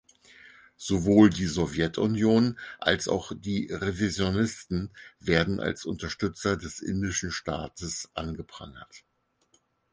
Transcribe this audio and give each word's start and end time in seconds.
Sowohl 0.77 1.29
die 1.29 1.45
Sowjetunion 1.45 2.57
als 2.79 3.07
auch 3.07 3.33
die 3.35 3.71
Revisionisten 3.71 4.91
werden 5.19 5.59
als 5.59 5.85
Unterstützer 5.85 6.57
des 6.57 6.79
indischen 6.79 7.29
Staates 7.29 8.09
angeprangert. 8.15 9.03